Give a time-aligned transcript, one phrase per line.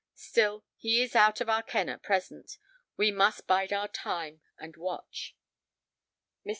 [0.15, 2.57] Still, he is out of our ken at present.
[2.97, 5.35] We must bide our time—and watch."
[6.43, 6.49] Mr.